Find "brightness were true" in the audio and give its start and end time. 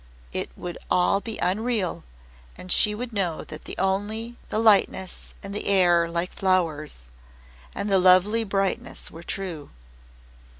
8.43-9.69